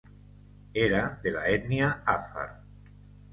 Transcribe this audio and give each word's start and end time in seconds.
Era 0.85 1.01
de 1.25 1.33
la 1.35 1.43
etnia 1.59 1.91
afar. 2.15 2.47